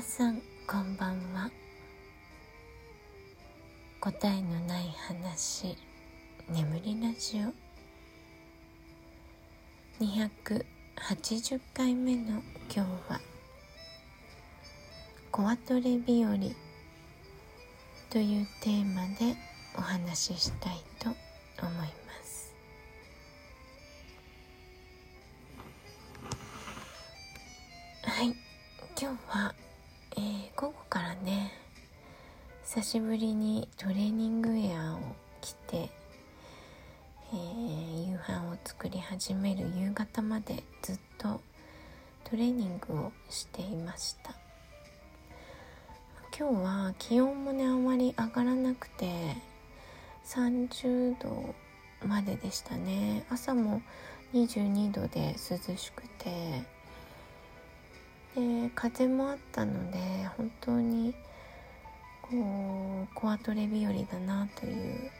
[0.00, 1.50] 皆さんこんばんは。
[4.00, 5.76] 答えのない話
[6.48, 7.52] 眠りラジオ。
[10.02, 12.42] 280回目の
[12.74, 12.80] 今日
[13.12, 13.20] は
[15.30, 16.30] 「コアトレ日和」
[18.08, 19.36] というテーマで
[19.76, 21.10] お話ししたいと
[21.62, 22.54] 思います。
[28.04, 28.34] はい
[28.98, 29.54] 今日は、
[30.16, 31.52] えー、午後からね
[32.72, 35.00] 久しぶりにトレーニングウェアを
[35.40, 39.66] 着て、えー、夕飯を作り始める。
[39.76, 41.40] 夕方までずっと
[42.22, 44.36] トレーニングをしていました。
[46.38, 49.34] 今日は気温もねあまり上がらなくて
[50.26, 51.52] 30度
[52.06, 53.24] まででしたね。
[53.30, 53.82] 朝も
[54.32, 56.62] 22度で涼しくて
[58.36, 59.98] で風もあったので
[60.36, 61.16] 本当に
[62.30, 65.10] こうコアトレ日和だなという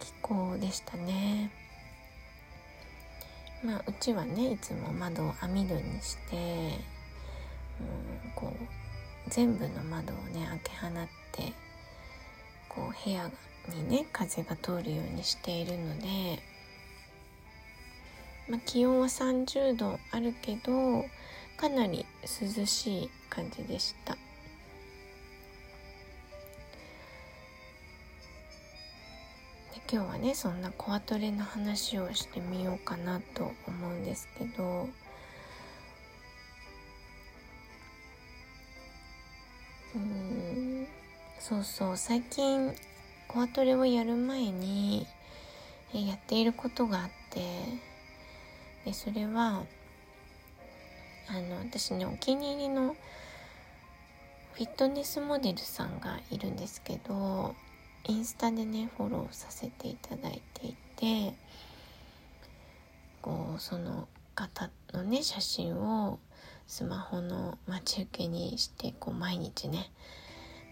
[0.00, 1.50] 気候でしたね。
[3.62, 6.78] まあ、うちはねいつも窓を網戸にして、
[7.80, 11.52] うん、こう全部の窓をね開け放って
[12.68, 13.30] こう部屋
[13.74, 16.42] にね風が通るようにしているので、
[18.48, 21.04] まあ、気温は30度あるけど
[21.56, 24.18] かなり涼しい感じでした
[29.94, 34.88] 今日はねそんなコアトレの話をしてみようかなと思うんですけど。
[39.94, 40.88] うん
[41.38, 42.74] そうそう最近
[43.28, 45.06] コアトレをやる前に
[45.92, 47.40] やっていることがあって
[48.84, 49.62] でそれは
[51.28, 52.96] あの私ねお気に入りの
[54.54, 57.54] フィットネスモデルさんがいるんですけど
[58.06, 61.34] インスタでねフォローさせていただいていて
[63.22, 66.18] こうその方のね写真を
[66.66, 69.90] スマホの待ち受けにしてこう毎日ね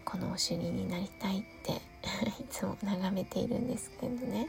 [0.05, 1.81] このお尻になりたいって
[2.43, 4.49] いつも眺めているんですけどね。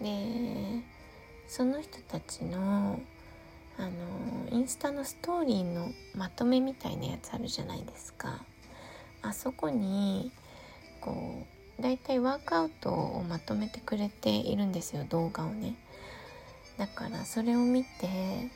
[0.00, 0.82] で
[1.46, 3.00] その人たちの
[3.78, 3.90] あの
[4.50, 8.44] インスタのストーリーのまとめみたいなやつあるじゃないですか。
[9.22, 10.32] あそこに
[11.02, 11.46] こ
[11.78, 15.74] うだいたいワークアウトをまとめてくれているんですよ動画をね
[16.78, 18.50] だからそれを見て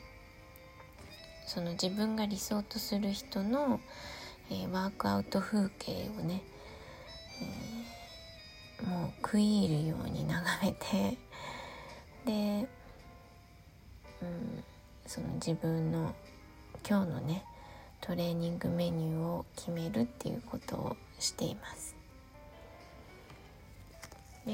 [1.45, 3.79] その自分が理想とする人の、
[4.49, 6.41] えー、ワークアウト風景をね、
[8.79, 11.17] えー、もう食い入るように眺めて
[12.25, 12.67] で、
[14.21, 14.63] うん、
[15.05, 16.15] その自分の
[16.87, 17.43] 今日のね
[18.01, 21.96] トレーニングメニューを決めるっていうことをしています。
[24.47, 24.53] で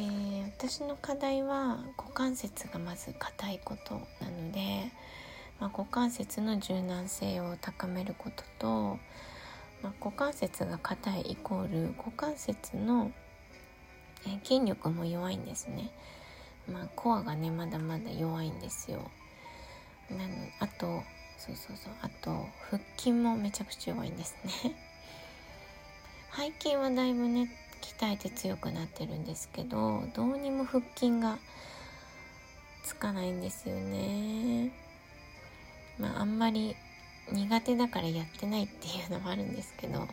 [0.57, 4.91] 私の課題は股関節がまず硬いことなので、
[5.59, 8.97] まあ、股関節の柔軟性を高めることと、
[9.83, 13.11] まあ、股関節が硬いイコール股関節の
[14.25, 15.91] え筋力も弱いんですね。
[16.71, 19.11] まあ、コアがねまだまだ弱いんですよ。
[20.09, 21.03] なのあと
[21.37, 24.75] そうそうそうあと腹筋もめちゃくちゃ弱いんですね
[26.35, 27.49] 背筋はだいぶね
[27.83, 31.37] 鍛えて強くなってるんですけどどうにも腹筋が
[32.83, 34.71] つかないんですよね。
[35.99, 36.75] まああんまり
[37.31, 40.07] 苦手だからやってないっていうのもあるんですけどやっ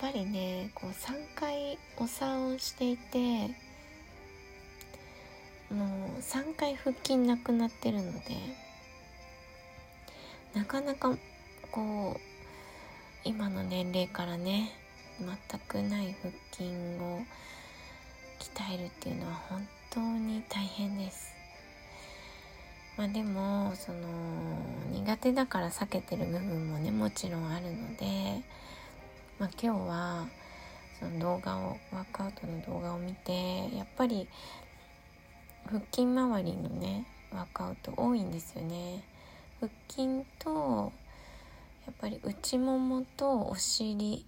[0.00, 3.48] ぱりねこう3回お産をしていて
[5.70, 5.84] も
[6.18, 8.20] う3回腹筋なくなってるので
[10.54, 11.16] なかなか
[11.70, 12.20] こう
[13.24, 14.70] 今の年齢からね
[15.20, 16.70] 全くない腹筋
[17.00, 17.20] を
[18.38, 21.34] 鍛えるっていうのは本当に大変です。
[22.96, 23.98] まあでもその
[24.92, 28.44] 苦手だから避けてる部分もねもちろんあるので、
[29.38, 30.26] まあ、今日は
[31.00, 34.28] その動画をワークアウトの動画を見てやっぱり
[35.66, 39.02] 腹筋周りのねワークアウト多いんですよね
[39.60, 40.92] 腹筋と
[41.86, 44.24] やっぱり内ももとお尻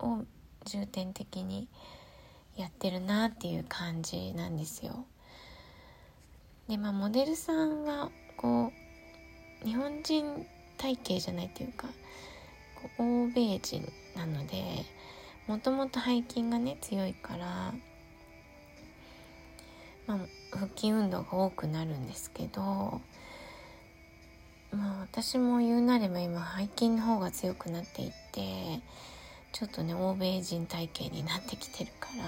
[0.00, 0.24] を
[0.64, 1.68] 重点的に
[2.56, 5.04] やってるなっていう感じなんですよ。
[6.68, 8.72] でまあモデルさんはこ
[9.64, 10.46] う日本人
[10.76, 11.88] 体型じゃないっていうか
[12.98, 14.84] 欧米人なので
[15.46, 17.74] もともと背筋がね強いから
[20.08, 20.18] まあ、
[20.50, 23.02] 腹筋運動が多くなるんですけど
[24.72, 28.80] まあ私も言うなれば今背筋の方が強くなっていって
[29.52, 32.24] ちょっとね欧米人体型になってきてるから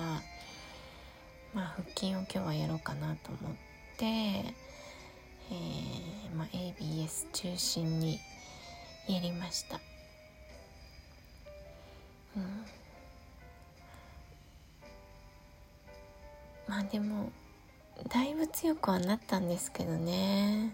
[1.55, 3.55] まあ腹筋を今日はやろうかなと思っ
[3.97, 8.19] て、えー、まあ、ABS 中心に
[9.09, 9.81] やりました。
[12.37, 12.65] うん
[16.69, 17.33] まあでも
[18.09, 20.73] だいぶ強くはなったんですけどね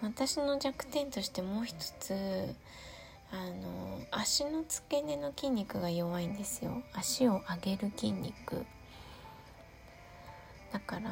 [0.00, 2.54] 私の弱点としてもう一つ
[3.34, 6.82] あの足の付け根の筋肉が弱いんですよ。
[6.92, 8.64] 足を上げる筋肉。
[10.72, 11.10] だから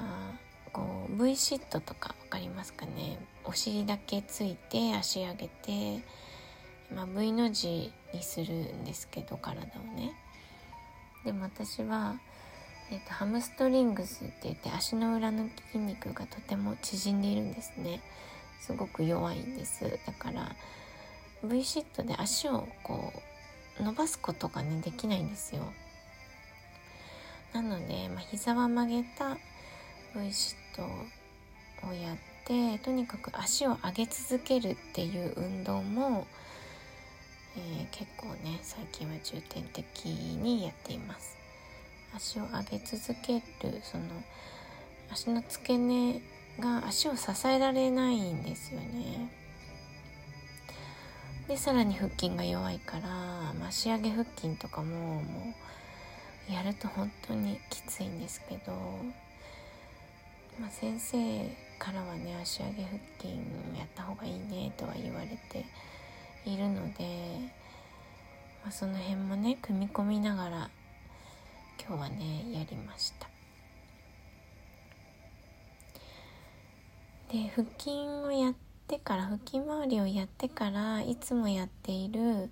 [0.73, 3.19] こう V シットとか分かりますかね。
[3.45, 6.05] お尻だけついて足上げて、
[6.95, 9.65] まあ、V の字にするんですけど体を
[9.97, 10.13] ね。
[11.25, 12.15] でも私は
[12.93, 18.03] えーと、ハムストリングスって言って足の裏の筋肉がとても縮んでいるんですね。
[18.61, 19.83] すごく弱いんです。
[20.07, 20.55] だから
[21.45, 23.13] V シットで足をこ
[23.81, 25.63] う伸ばすことがねできないんですよ。
[27.53, 29.37] なので、まあ、膝は曲げた
[30.15, 30.83] V シット
[31.89, 32.17] をやっ
[32.47, 36.27] てとにかく足を上げ続けるっていう運動も、
[37.57, 41.37] えー、結構ね最近は重点的にやっています。
[42.15, 44.05] 足を上げ続けるその
[45.11, 46.21] 足の付け根
[46.61, 49.42] が足を支えられないんですよね。
[51.53, 53.09] でさらに腹筋が弱いから、
[53.61, 55.55] まあ、足上げ腹筋とかもも
[56.49, 58.73] うやると本当にきついんですけど、
[60.59, 61.19] まあ、先生
[61.79, 63.35] からはね足上げ腹筋
[63.79, 65.67] やった方がいいねとは言われて
[66.47, 67.05] いるので、
[68.63, 70.71] まあ、その辺もね組み込みながら
[71.87, 73.29] 今日はねやりました。
[77.31, 77.91] で腹筋
[78.27, 82.51] をやってから腹筋周りをやってからいつもやっている、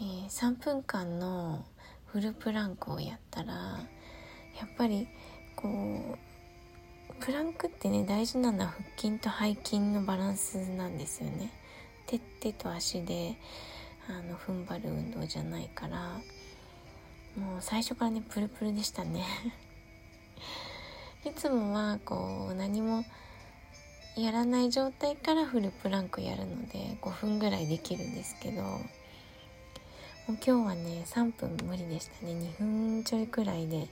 [0.00, 1.64] ー、3分間の
[2.06, 5.08] フルプランクをやったらやっぱり
[5.56, 5.68] こ
[6.14, 11.52] うプランクってね大事なのは腹筋と背筋のバランスなんですよね。
[12.06, 13.36] 手手と足で
[14.08, 16.20] あの踏ん張る運動じゃないから
[17.36, 19.24] もう最初からねプルプルでしたね。
[21.26, 23.04] いつもはこう何も
[24.18, 28.78] やらない状態からフルプランクやるので5分ぐらいできるんですけども
[30.30, 32.32] う今日はね3分無理でしたね。
[32.32, 33.86] 2分ちょいくらいで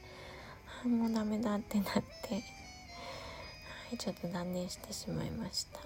[0.84, 2.40] あもうダメだってなっては
[3.92, 5.78] いちょっと断念してしまいました。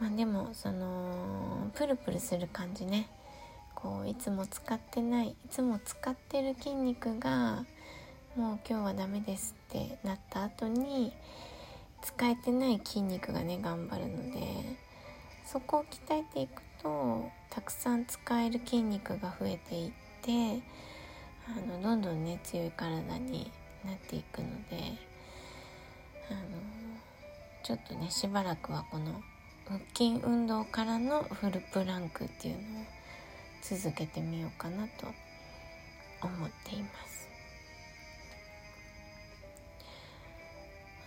[0.00, 3.08] まあでもそのプルプルする感じね。
[3.74, 7.64] こういつも使ってないいつも使ってる筋肉が
[8.38, 11.12] もう今日はダメですってなった後に
[12.02, 14.78] 使えてない筋肉がね頑張るので
[15.44, 19.90] そこを鍛えていくとたくさん使える筋肉が増えていっ
[20.22, 20.62] て
[21.48, 23.50] あのどんどんね強い体に
[23.84, 24.76] なっていくので
[26.30, 26.40] あの
[27.64, 29.20] ちょっとねしばらくはこの
[29.66, 32.62] 腹筋運動からのフルプランクっていうのを
[33.62, 35.06] 続けてみようかなと
[36.22, 37.17] 思っています。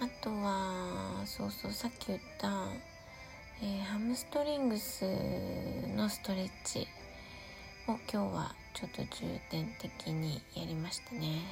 [0.01, 2.50] あとはそうそうさっき言った、
[3.62, 5.05] えー、ハムストリングス
[5.96, 6.88] のストレッチ
[7.88, 9.08] を今日はちょっと重
[9.51, 11.43] 点的にやりましたね。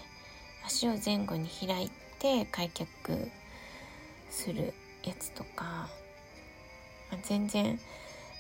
[0.66, 3.30] 足を前後に開いて開脚
[4.32, 5.88] するやつとか、
[7.12, 7.80] まあ、全然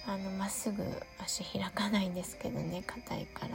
[0.08, 0.84] あのまっすぐ
[1.24, 3.50] 足開かないんですけどね硬いから。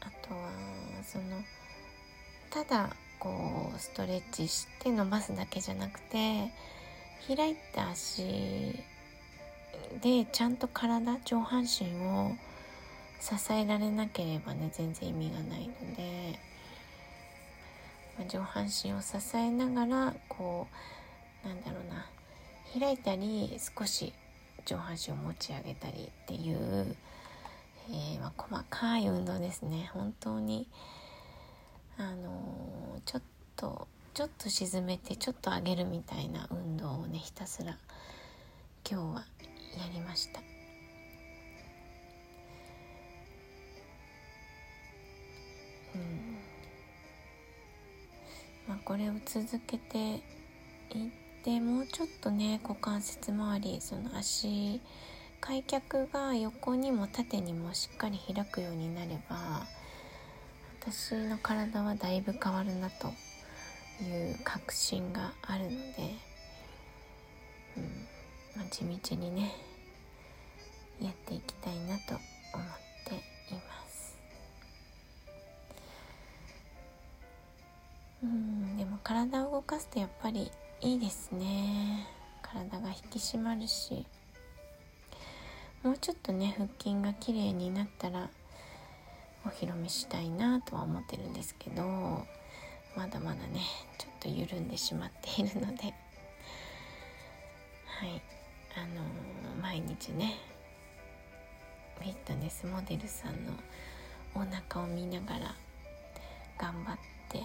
[0.00, 0.48] あとは
[1.04, 1.24] その
[2.48, 6.50] ただこうストレッチして伸ばすだけじゃなくて
[7.28, 8.24] 開いた足
[10.02, 12.32] でちゃんと体上半身を
[13.20, 16.38] 支えられなければね全然意味がないので、
[18.18, 20.66] ま、上半身を支えながらこ
[21.44, 22.06] うなんだろうな
[22.80, 24.14] 開いたり少し
[24.64, 26.96] 上半身を持ち上げたりっていう、
[27.90, 29.90] えー、ま、細かい運動ですね。
[29.92, 30.68] 本当に
[32.02, 33.22] あの、ちょっ
[33.56, 37.78] とちょっと沈めてちょっと上げるみたいな運動をねひたすら
[38.90, 39.24] 今日はや
[39.92, 40.40] りました。
[45.94, 46.36] うん
[48.68, 50.20] まあ、これを続けていっ
[51.44, 54.80] でもうちょっとね股関節周りその足
[55.40, 59.66] 開脚が横にも縦にもしっかり開くようになれば
[60.82, 63.08] 私の体はだいぶ変わるなと
[64.02, 65.76] いう確信があるので、
[67.76, 67.82] うん
[68.56, 69.52] まあ、地道にね
[71.00, 72.14] やっていきたいなと
[72.54, 72.66] 思っ
[73.06, 74.16] ています。
[78.22, 82.06] うんでも体を動かすとやっぱりいいですね。
[82.42, 84.06] 体が引き締まるし
[85.82, 88.28] もうちょっとね腹筋が綺麗になったら
[89.44, 91.82] お披露目したいなとは思ってるんですけど
[92.96, 93.60] まだまだね
[93.98, 95.94] ちょっと緩んでしまっているので。
[97.86, 98.22] はい。
[98.76, 100.38] あのー、毎日ね
[101.98, 103.52] フィットネスモデルさんの
[104.34, 105.54] お腹を見ながら
[106.56, 107.42] 頑張って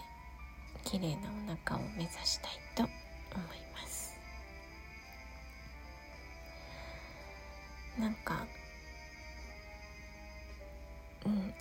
[0.84, 4.16] 綺麗なお腹を目指したいと思います。
[7.98, 8.46] なんか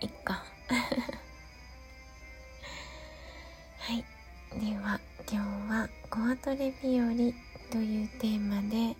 [0.00, 0.44] いっか。
[3.78, 4.04] はい。
[4.60, 7.08] では今日は「コアトレ日和」
[7.70, 8.96] というテーマで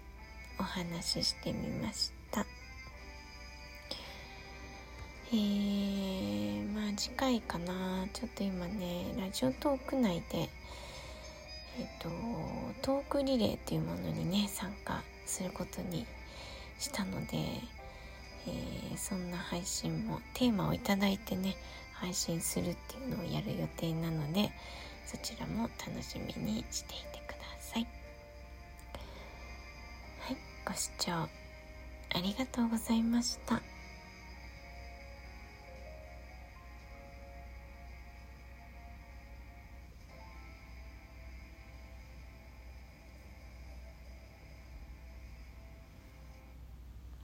[0.59, 2.47] お話ししてみました。
[5.33, 8.07] えー、まあ次回かな。
[8.13, 10.49] ちょっと今ねラジオトーク内で
[11.79, 12.09] えっ、ー、と
[12.83, 16.07] トークリレーっていうものにね参加することに
[16.79, 17.39] したので、
[18.47, 21.57] えー、そんな配信もテーマを頂いてね
[21.93, 24.51] 配信するっていうのをやる予定なので
[25.07, 27.87] そちらも楽しみにしていてください
[30.21, 30.37] はい
[30.67, 31.29] ご視聴あ
[32.23, 33.74] りがとうございました。